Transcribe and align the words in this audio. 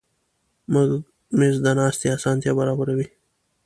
مېز 1.37 1.55
د 1.65 1.67
ناستې 1.79 2.07
اسانتیا 2.17 2.51
برابروي. 2.59 3.07